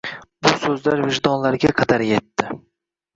bu 0.45 0.53
so'zlar 0.61 1.03
vijdonlarga 1.09 1.71
qadar 1.83 2.05
yetdi. 2.07 2.49